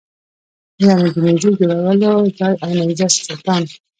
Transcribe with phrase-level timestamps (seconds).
[0.83, 3.63] یعنې د نېزې جوړولو ځای او نېزه ستان.